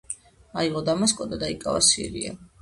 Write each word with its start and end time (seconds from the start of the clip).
აიღო 0.61 0.81
დამასკო 0.87 1.27
და 1.35 1.39
დაიკავა 1.45 1.85
სირია. 1.91 2.35